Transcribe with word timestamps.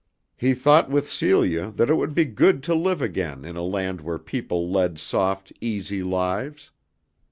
He 0.35 0.55
thought 0.55 0.89
with 0.89 1.07
Celia 1.07 1.69
that 1.73 1.91
it 1.91 1.93
would 1.93 2.15
be 2.15 2.25
good 2.25 2.63
to 2.63 2.73
live 2.73 3.03
again 3.03 3.45
in 3.45 3.55
a 3.55 3.61
land 3.61 4.01
where 4.01 4.17
people 4.17 4.67
led 4.67 4.97
soft, 4.97 5.53
easy 5.61 6.01
lives. 6.01 6.71